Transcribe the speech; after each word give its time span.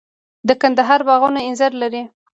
د 0.47 0.49
کندهار 0.61 1.01
باغونه 1.07 1.39
انځر 1.47 1.71
لري. 1.81 2.03